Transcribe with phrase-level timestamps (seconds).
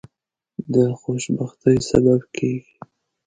[0.73, 2.73] د خوشبختی سبب کیږي.